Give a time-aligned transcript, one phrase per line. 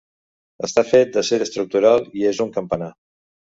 [0.67, 2.91] Està fet d'acer estructural i és un campanar.